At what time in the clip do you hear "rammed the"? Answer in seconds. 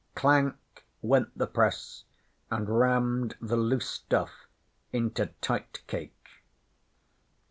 2.79-3.55